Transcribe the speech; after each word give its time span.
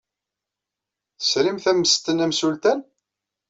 Tesrimt 1.19 1.65
ammesten 1.71 2.23
amsultan? 2.25 2.79